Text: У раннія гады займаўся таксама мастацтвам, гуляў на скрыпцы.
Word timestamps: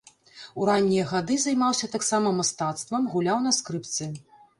У 0.59 0.67
раннія 0.69 1.03
гады 1.11 1.35
займаўся 1.43 1.89
таксама 1.95 2.31
мастацтвам, 2.39 3.05
гуляў 3.13 3.37
на 3.45 3.51
скрыпцы. 3.59 4.09